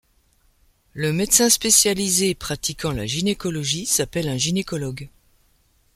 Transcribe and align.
Le 0.93 1.13
médecin 1.13 1.47
spécialisé 1.47 2.33
pratiquant 2.33 2.91
la 2.91 3.05
gynécologie 3.05 3.85
s'appelle 3.85 4.29
un 4.29 4.35
gynécologue. 4.37 5.11